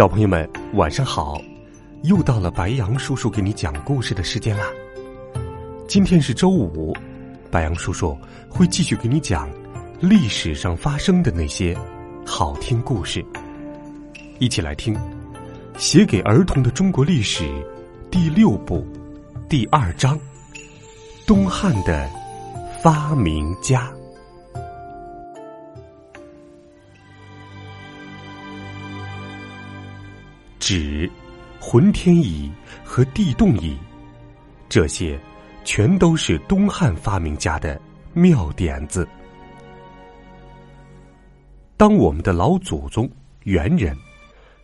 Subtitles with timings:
[0.00, 1.38] 小朋友们，晚上好！
[2.04, 4.64] 又到了白羊叔叔给你讲故事的时间啦。
[5.86, 6.96] 今天是周五，
[7.50, 8.16] 白羊叔叔
[8.48, 9.46] 会继续给你讲
[10.00, 11.76] 历史上发生的那些
[12.24, 13.22] 好听故事。
[14.38, 14.94] 一起来听
[15.76, 17.44] 《写给儿童的中国历史》
[18.10, 18.82] 第六部
[19.50, 20.18] 第二章：
[21.26, 22.08] 东汉的
[22.82, 23.92] 发明家。
[30.70, 31.10] 纸、
[31.58, 32.48] 浑天仪
[32.84, 33.76] 和地动仪，
[34.68, 35.20] 这些
[35.64, 37.80] 全都是东汉发明家的
[38.12, 39.04] 妙点子。
[41.76, 43.10] 当我们的老祖宗
[43.42, 43.98] 猿人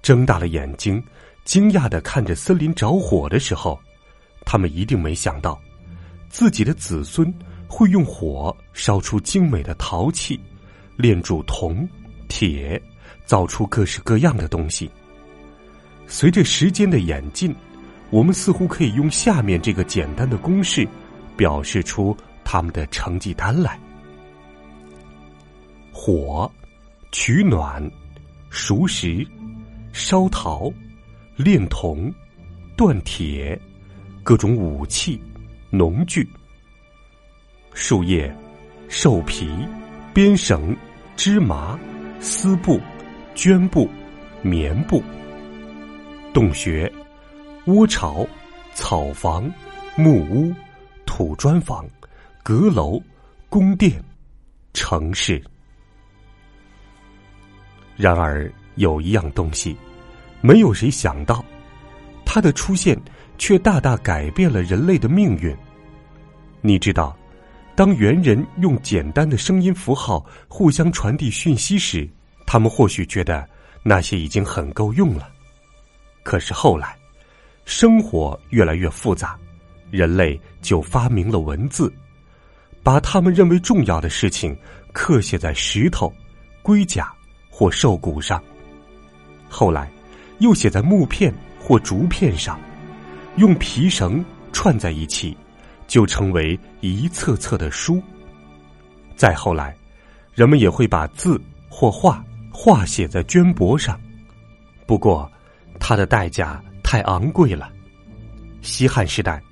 [0.00, 1.04] 睁大了眼睛，
[1.44, 3.78] 惊讶的看着森林着火的时候，
[4.46, 5.60] 他们一定没想到，
[6.30, 7.30] 自己的子孙
[7.68, 10.40] 会用火烧出精美的陶器，
[10.96, 11.86] 炼铸铜、
[12.26, 12.80] 铁，
[13.26, 14.90] 造出各式各样的东西。
[16.12, 17.54] 随着时间的演进，
[18.10, 20.86] 我们似乎可以用下面这个简单的公式，
[21.36, 23.78] 表示出他们的成绩单来：
[25.92, 26.50] 火、
[27.12, 27.80] 取暖、
[28.50, 29.24] 熟食、
[29.92, 30.68] 烧陶、
[31.36, 32.12] 炼铜、
[32.76, 33.58] 锻铁、
[34.24, 35.22] 各种武器、
[35.70, 36.28] 农具、
[37.72, 38.36] 树叶、
[38.88, 39.48] 兽皮、
[40.12, 40.76] 编绳、
[41.14, 41.78] 织麻、
[42.18, 42.80] 丝布、
[43.36, 43.88] 绢布、
[44.42, 45.00] 棉布。
[46.32, 46.90] 洞穴、
[47.66, 48.26] 窝巢、
[48.74, 49.52] 草房、
[49.96, 50.52] 木屋、
[51.04, 51.84] 土砖房、
[52.42, 53.00] 阁楼、
[53.48, 54.02] 宫殿、
[54.72, 55.42] 城市。
[57.96, 59.76] 然而，有一样东西，
[60.40, 61.44] 没有谁想到，
[62.24, 62.98] 它的出现
[63.36, 65.54] 却大大改变了人类的命运。
[66.62, 67.16] 你知道，
[67.74, 72.08] 当猿人用简单的声音符号互相传递讯息时，
[72.46, 73.46] 他们或许觉得
[73.82, 75.29] 那些已经很够用了。
[76.22, 76.96] 可是后来，
[77.64, 79.38] 生活越来越复杂，
[79.90, 81.92] 人类就发明了文字，
[82.82, 84.56] 把他们认为重要的事情
[84.92, 86.12] 刻写在石头、
[86.62, 87.12] 龟甲
[87.48, 88.42] 或兽骨上。
[89.48, 89.90] 后来，
[90.38, 92.60] 又写在木片或竹片上，
[93.36, 95.36] 用皮绳串在一起，
[95.86, 98.02] 就成为一册册的书。
[99.16, 99.76] 再后来，
[100.34, 104.00] 人们也会把字或画画写在绢帛上。
[104.86, 105.30] 不过，
[105.80, 107.72] 它的代价太昂贵了。
[108.62, 109.42] 西汉时代，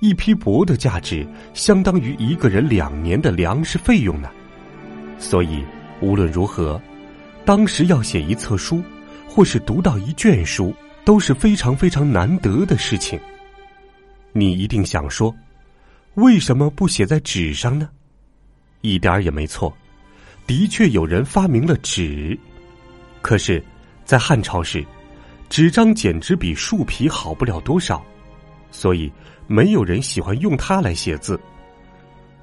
[0.00, 4.28] 一批帛的价值相当于一个人两年的粮食费用呢。
[5.18, 5.64] 所以，
[6.00, 6.78] 无论如何，
[7.44, 8.82] 当时要写一册书，
[9.26, 13.18] 或是读到一卷书，都是非常非常难得的事情。
[14.32, 15.32] 你一定想说，
[16.14, 17.88] 为什么不写在纸上呢？
[18.80, 19.72] 一点儿也没错，
[20.46, 22.38] 的确有人发明了纸，
[23.22, 23.64] 可是，
[24.04, 24.84] 在汉朝时。
[25.54, 28.04] 纸张简直比树皮好不了多少，
[28.72, 29.08] 所以
[29.46, 31.38] 没有人喜欢用它来写字。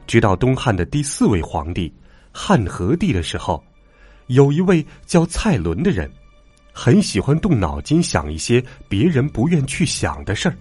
[0.08, 1.94] 直到东汉的第四位皇帝
[2.32, 3.62] 汉和帝的时候，
[4.28, 6.10] 有一位叫蔡伦的人，
[6.72, 10.56] 很喜欢动脑筋想一些别人不愿去想的事儿。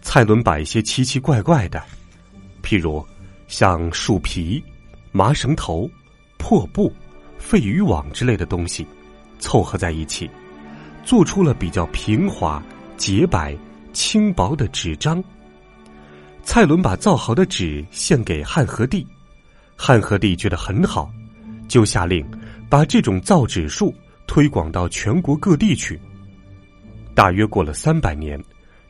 [0.00, 1.78] 蔡伦把一些奇奇怪怪的，
[2.62, 3.06] 譬如
[3.48, 4.64] 像树皮、
[5.12, 5.86] 麻绳头、
[6.38, 6.90] 破布、
[7.36, 8.86] 废渔网之类的东西，
[9.38, 10.26] 凑合在一起。
[11.08, 12.62] 做出了比较平滑、
[12.98, 13.56] 洁白、
[13.94, 15.24] 轻薄的纸张。
[16.42, 19.06] 蔡伦把造好的纸献给汉和帝，
[19.74, 21.10] 汉和帝觉得很好，
[21.66, 22.22] 就下令
[22.68, 23.94] 把这种造纸术
[24.26, 25.98] 推广到全国各地去。
[27.14, 28.38] 大约过了三百年，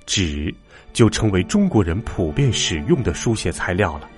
[0.05, 0.53] 纸
[0.93, 4.11] 就成为中国人普遍使用的书写材料了。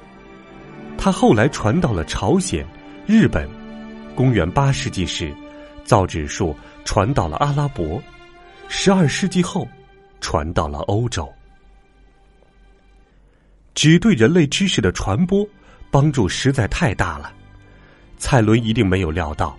[0.96, 2.66] 它后来传到了朝鲜、
[3.06, 3.46] 日本。
[4.14, 5.30] 公元八世纪时。
[5.82, 6.54] 造纸术
[6.90, 8.02] 传到了阿拉伯，
[8.68, 9.64] 十二世纪后
[10.20, 11.32] 传到了欧洲。
[13.76, 15.46] 纸对人类知识的传播
[15.88, 17.32] 帮助实在太大了。
[18.18, 19.56] 蔡伦一定没有料到，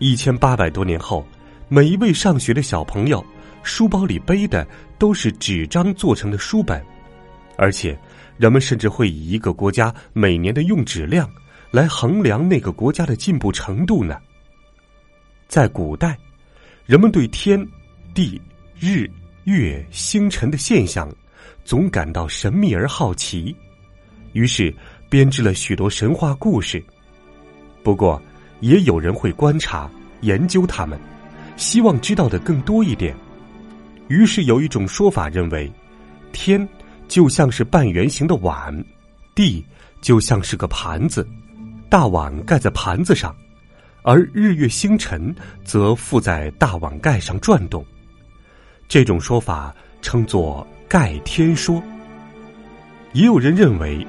[0.00, 1.24] 一千八百多年后，
[1.68, 3.24] 每一位上学的小朋友
[3.62, 4.66] 书包里背的
[4.98, 6.84] 都是纸张做成的书本，
[7.56, 7.96] 而且
[8.36, 11.30] 人们甚至会以一个国家每年的用纸量
[11.70, 14.18] 来衡量那个国家的进步程度呢。
[15.46, 16.18] 在古代，
[16.84, 17.64] 人们对天、
[18.12, 18.40] 地、
[18.78, 19.08] 日、
[19.44, 21.08] 月、星辰的现象
[21.64, 23.54] 总感到神秘而好奇，
[24.32, 24.74] 于是
[25.08, 26.82] 编织了许多神话故事。
[27.84, 28.20] 不过，
[28.60, 29.88] 也有人会观察、
[30.22, 30.98] 研究它们，
[31.56, 33.14] 希望知道的更多一点。
[34.08, 35.70] 于是有一种说法认为，
[36.32, 36.68] 天
[37.06, 38.84] 就像是半圆形的碗，
[39.36, 39.64] 地
[40.00, 41.26] 就像是个盘子，
[41.88, 43.34] 大碗盖在盘子上，
[44.02, 45.34] 而日月星辰
[45.64, 47.84] 则附在大碗盖上转动。
[48.88, 51.82] 这种说法称作盖天说。
[53.12, 54.06] 也有人认为，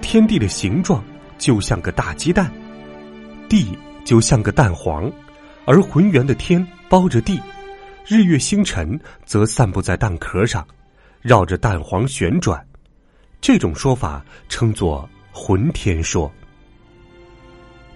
[0.00, 1.04] 天地的形状
[1.38, 2.50] 就像个大鸡蛋，
[3.48, 5.10] 地就像个蛋黄，
[5.66, 7.40] 而浑圆的天包着地。
[8.06, 10.66] 日月星辰则散布在蛋壳上，
[11.20, 12.64] 绕着蛋黄旋转。
[13.40, 16.32] 这种说法称作“浑天说”。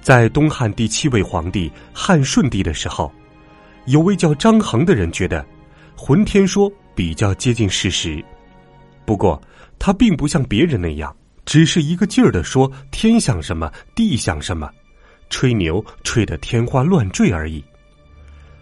[0.01, 3.13] 在东汉第七位皇帝汉顺帝的时候，
[3.87, 5.45] 有位叫张衡的人觉得
[5.95, 8.25] “浑天说”比较接近事实。
[9.05, 9.41] 不过，
[9.79, 11.15] 他并不像别人那样，
[11.45, 14.71] 只是一个劲儿的说天想什么，地想什么，
[15.29, 17.63] 吹牛吹得天花乱坠而已。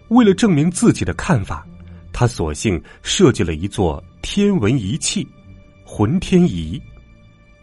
[0.09, 1.67] 为了证明自己的看法，
[2.13, 5.27] 他索性设计了一座天文仪器——
[5.85, 6.81] 浑天仪，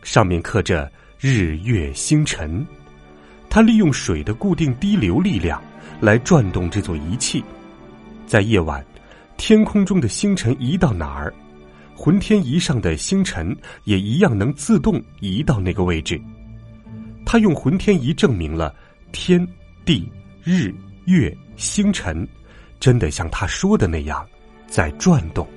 [0.01, 0.89] 上面刻着
[1.19, 2.65] 日月星辰。
[3.55, 5.63] 他利用水的固定滴流力量
[6.01, 7.41] 来转动这座仪器，
[8.27, 8.85] 在夜晚，
[9.37, 11.33] 天空中的星辰移到哪儿，
[11.95, 13.55] 浑天仪上的星辰
[13.85, 16.21] 也一样能自动移到那个位置。
[17.25, 18.75] 他用浑天仪证明了
[19.13, 19.47] 天
[19.85, 20.11] 地
[20.43, 20.69] 日。
[21.05, 22.27] 月星辰，
[22.77, 24.27] 真的像他说的那样，
[24.67, 25.47] 在转动。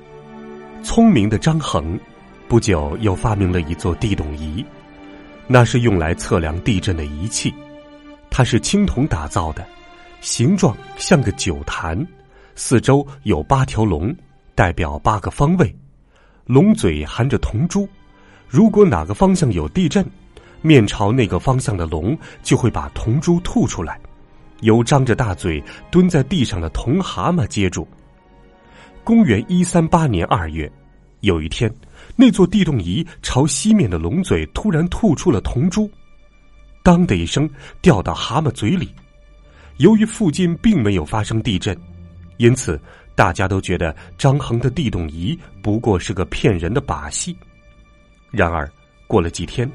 [0.85, 1.99] 聪明的张衡，
[2.47, 4.65] 不久又发明了一座地动仪，
[5.49, 7.53] 那是用来测量地震的仪器。
[8.38, 9.67] 它是青铜打造的，
[10.20, 12.06] 形状像个酒坛，
[12.55, 14.14] 四周有八条龙，
[14.55, 15.75] 代表八个方位。
[16.46, 17.88] 龙嘴含着铜珠，
[18.46, 20.08] 如果哪个方向有地震，
[20.62, 24.00] 面朝那个方向的龙就会把铜珠吐出来。
[24.61, 27.88] 由张着大嘴蹲在地上的铜蛤蟆接住。
[29.02, 30.70] 公元一三八年二月，
[31.23, 31.69] 有一天，
[32.14, 35.90] 那座地动仪朝西面的龙嘴突然吐出了铜珠，
[36.88, 37.46] 当的一声
[37.82, 38.88] 掉到蛤蟆嘴里。
[39.76, 41.79] 由于附近并没有发生地震，
[42.38, 42.81] 因此
[43.14, 47.37] 大家都觉得张衡的地动仪不过是个骗人的把戏。
[48.31, 48.67] 然而，
[49.06, 49.70] 过了几天，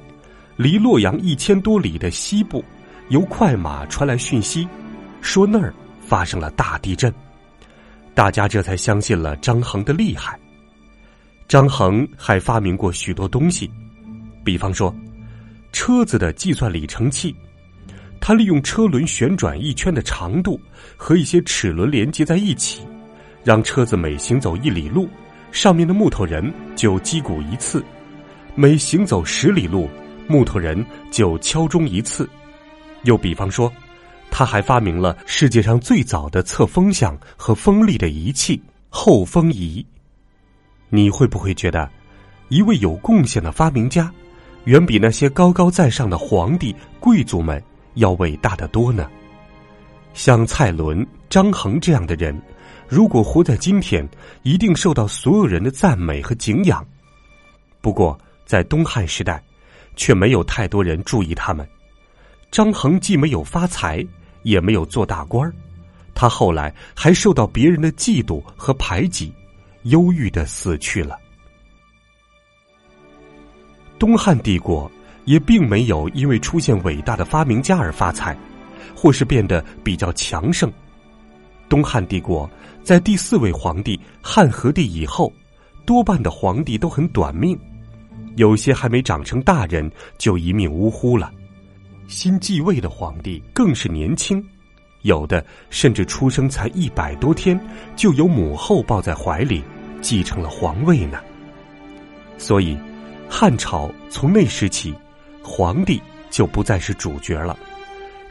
[0.56, 2.66] 离洛阳一千多里的西部。
[3.10, 4.68] 由快马传来讯息，
[5.22, 5.72] 说那儿
[6.08, 7.14] 发生了大地震，
[8.16, 10.40] 大家这才相信了张衡的厉害。
[11.48, 13.70] 张衡还发明过许多东西，
[14.44, 14.92] 比方说
[15.74, 17.36] 车子的计算里程器，
[18.22, 20.58] 他利用车轮旋转一圈的长度
[20.96, 22.88] 和一些齿轮连接在一起，
[23.44, 25.10] 让车子每行走一里路，
[25.52, 27.82] 上面的木头人就击鼓一次；
[28.56, 29.90] 每行走十里路，
[30.28, 32.30] 木头人就敲钟一次。
[33.04, 33.70] 又比方说，
[34.32, 39.86] 他还发明了世界上最早的测风向和风力的仪器——后风仪。
[40.90, 41.90] 你会不会觉得，
[42.50, 44.10] 一位有贡献的发明家，
[44.66, 47.62] 远比那些高高在上的皇帝、贵族们
[47.96, 49.10] 要伟大的多呢？
[50.14, 52.40] 像蔡伦、张衡这样的人，
[52.88, 54.08] 如果活在今天，
[54.44, 56.86] 一定受到所有人的赞美和敬仰。
[57.82, 59.44] 不过，在东汉时代，
[59.96, 61.68] 却没有太多人注意他们。
[62.50, 64.06] 张衡既没有发财，
[64.44, 65.54] 也没有做大官儿
[66.14, 69.34] 他后来还受到别人的嫉妒和排挤，
[69.84, 71.20] 忧郁的死去了。
[74.04, 74.92] 东汉帝国
[75.24, 78.38] 也并没有因为出现伟大的发明家而发财，
[78.94, 80.70] 或是变得比较强盛。
[81.70, 82.50] 东汉帝国
[82.84, 85.32] 在第四位皇帝汉和帝以后，
[85.86, 87.58] 多半的皇帝都很短命，
[88.36, 91.32] 有些还没长成大人就一命呜呼了。
[92.10, 94.46] 新继位的皇帝更是年轻，
[95.04, 97.58] 有的甚至出生才一百多天，
[97.96, 99.64] 就有母后抱在怀里，
[100.02, 101.22] 继承了皇位呢。
[102.38, 102.78] 所以，
[103.36, 104.94] 汉朝从那时起，
[105.42, 106.00] 皇帝
[106.30, 107.58] 就不再是主角了，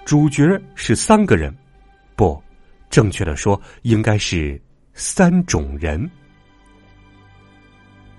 [0.04, 1.52] 主角是三个人，
[2.14, 2.40] 不，
[2.88, 4.58] 正确的说应该是
[4.94, 6.08] 三种人。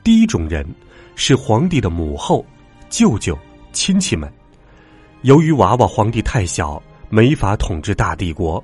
[0.03, 0.67] 第一种人
[1.15, 2.45] 是皇帝的母后、
[2.89, 3.39] 舅舅、
[3.71, 4.29] 亲戚们。
[5.21, 8.61] 由于娃娃皇帝太小，没法统治大帝国，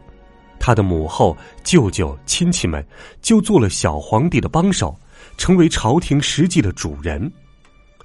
[0.59, 2.85] 他的母后、舅舅、亲戚们
[3.21, 4.93] 就做了小皇帝的帮手，
[5.37, 7.31] 成为朝廷实际的主人。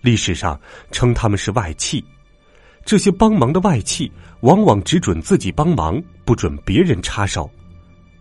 [0.04, 0.61] 历史上
[0.92, 2.04] 称他们是外戚。
[2.84, 7.50] 这些帮忙的外戚往往只准自己帮忙，不准别人插手。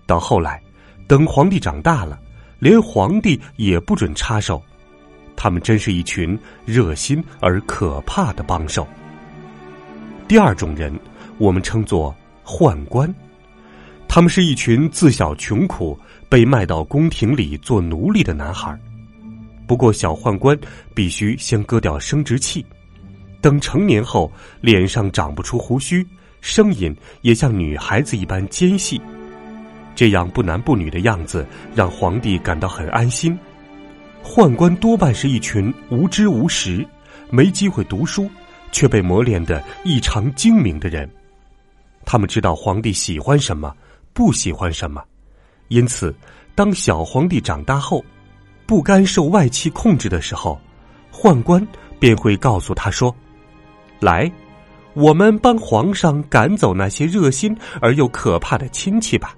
[0.06, 0.64] 到后来，
[1.06, 2.18] 等皇帝长大了，
[2.60, 4.64] 连皇帝也不准插手。
[5.36, 8.88] 他们真是一群热心而可怕的帮手。
[10.30, 10.98] 第二种人，
[11.38, 13.14] 我们称作宦官，
[14.08, 16.00] 他们是一群自小穷苦、
[16.30, 18.80] 被卖到宫廷里做奴隶的男孩。
[19.66, 20.58] 不过，小宦官
[20.94, 22.66] 必须先割掉生殖器，
[23.42, 26.06] 等成年后，脸上长不出胡须，
[26.42, 29.02] 声音也像女孩子一般尖细，
[29.96, 33.38] 这样不男不女的样子，让皇帝感到很安心。
[34.24, 36.86] 宦官多半是一群无知无识、
[37.30, 38.30] 没机会读书，
[38.72, 41.10] 却被磨练的异常精明的人。
[42.06, 43.76] 他们知道皇帝喜欢什么，
[44.14, 45.04] 不喜欢什么，
[45.70, 46.14] 因此，
[46.56, 48.04] 当小皇帝长大后，
[48.66, 50.60] 不甘受外戚控制的时候，
[51.12, 51.66] 宦官
[52.00, 53.16] 便会告诉他说
[54.00, 54.32] ：“来，
[54.94, 59.36] 我们帮皇上赶走那些热心而又可怕的亲戚吧。”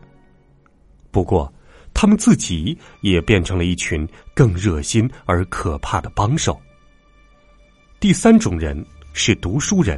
[1.12, 1.51] 不过。
[1.98, 6.60] 他们自己也变成了一群更热心而可怕的帮手。
[8.01, 9.98] 第三种人是读书人，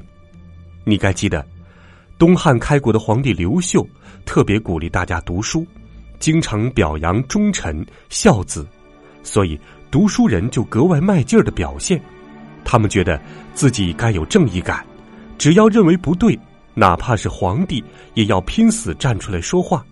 [0.84, 1.43] 你该记得，
[2.19, 3.84] 东汉开国的皇帝刘秀
[4.27, 5.65] 特别鼓励大家读书，
[6.19, 8.63] 经常表扬忠臣孝子，
[9.24, 9.60] 所以
[9.92, 12.02] 读书人就格外卖劲儿的表现。
[12.64, 13.20] 他们觉得
[13.54, 14.86] 自己该有正义感，
[15.38, 16.38] 只要认为不对，
[16.74, 17.84] 哪怕是皇帝
[18.14, 19.86] 也要拼死站出来说话。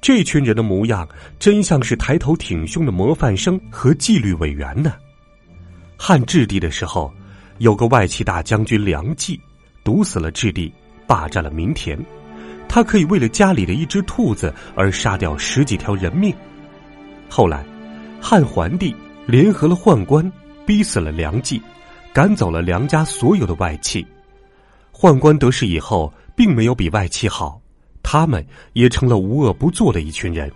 [0.00, 4.94] 这群人的模样，真像是抬头挺胸的模范生和纪律委员呢。
[5.96, 7.14] 汉质帝的时候，
[7.58, 9.40] 有个外戚大将军梁冀，
[9.84, 10.72] 毒死了质帝，
[11.06, 11.96] 霸占了民田。
[12.68, 16.34] 他可以为了家里的一只兔子而杀掉十几条人命。
[17.28, 17.64] 后来，
[18.24, 18.94] 汉桓帝
[19.26, 20.32] 联合了宦官，
[20.64, 21.60] 逼死了梁冀，
[22.14, 24.06] 赶走了梁家所有的外戚。
[24.92, 27.60] 宦官得势以后，并没有比外戚好。
[28.00, 30.50] 他们也成了无恶不作的一群人，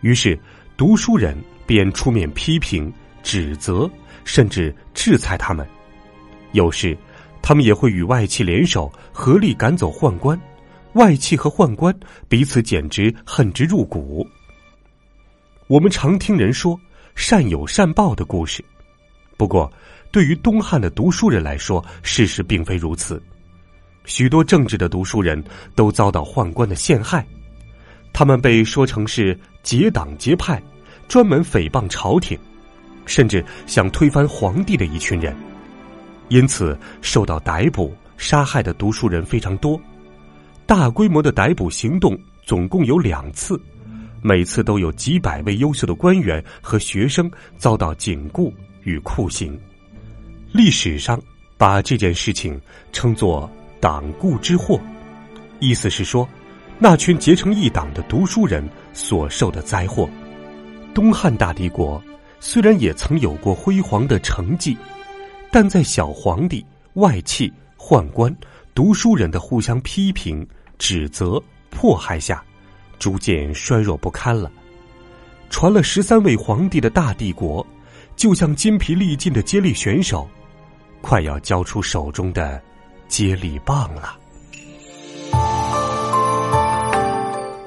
[0.00, 0.38] 于是
[0.74, 1.36] 读书人
[1.66, 2.90] 便出面批评、
[3.22, 3.88] 指责，
[4.24, 5.66] 甚至制裁他们。
[6.52, 6.96] 有时，
[7.42, 10.40] 他们也会与外戚联手，合力赶走宦官。
[10.94, 11.94] 外戚和宦官
[12.26, 14.26] 彼此简直恨之入骨。
[15.68, 16.78] 我们常听人说
[17.16, 18.64] “善有善报”的故事，
[19.36, 19.72] 不过，
[20.12, 23.20] 对于东汉的读书人来说，事实并非如此。
[24.04, 25.42] 许多正直的读书人
[25.74, 27.26] 都遭到宦官的陷害，
[28.12, 30.62] 他们被说成是结党结派，
[31.08, 32.38] 专门诽谤朝廷，
[33.06, 35.34] 甚至想推翻皇帝的一群人，
[36.28, 39.80] 因此受到逮捕、杀害的读书人非常多。
[40.66, 43.60] 大规模的逮捕行动总共有两次，
[44.26, 48.52] 每次都有几百位优秀的官员和学生遭到禁锢
[48.82, 49.56] 与酷刑。
[50.50, 51.16] 历史上
[51.56, 53.48] 把这件事情称作。
[53.78, 54.80] 党锢之祸，
[55.60, 56.26] 意思是说，
[56.78, 60.08] 那群结成一党的读书人所受的灾祸。
[60.94, 62.02] 东汉大帝国
[62.40, 64.76] 虽然也曾有过辉煌的成绩，
[65.52, 66.64] 但在小皇帝、
[66.94, 68.34] 外戚、宦官、
[68.74, 70.44] 读书人的互相批评、
[70.78, 71.40] 指责、
[71.70, 72.42] 迫害下，
[72.98, 74.50] 逐渐衰弱不堪了。
[75.50, 77.66] 传了十三位皇帝的大帝国，
[78.16, 80.28] 就像筋疲力尽的接力选手，
[81.00, 82.60] 快要交出手中的。
[83.08, 84.18] 接力棒了。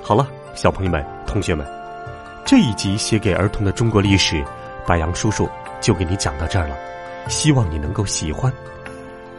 [0.04, 1.66] 好了，小朋友们、同学们，
[2.46, 4.44] 这一集写给儿童的中国历史，
[4.86, 5.48] 白杨叔叔
[5.80, 6.76] 就给你讲到这儿了。
[7.30, 8.52] 希望你能够喜欢。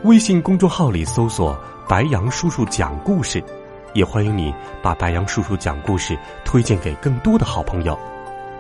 [0.05, 1.55] 微信公众号里搜索
[1.87, 3.45] “白杨叔叔讲故事”，
[3.95, 7.99] 也欢迎你把白杨叔叔讲故事推荐给更多的好朋友。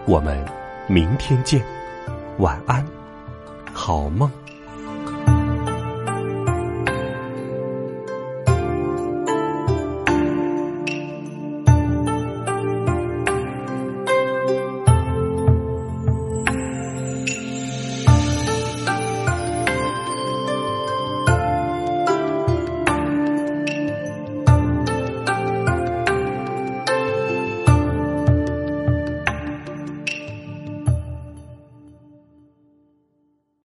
[0.07, 0.45] 我们
[0.87, 1.63] 明天见，
[2.39, 2.85] 晚安，
[3.73, 4.31] 好梦。